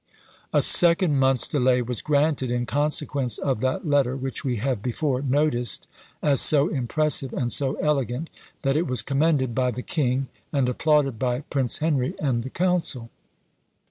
[0.51, 5.21] A second month's delay was granted, in consequence of that letter which we have before
[5.21, 5.85] noticed
[6.23, 8.31] as so impressive and so elegant,
[8.63, 13.11] that it was commended by the king, and applauded by Prince Henry and the council.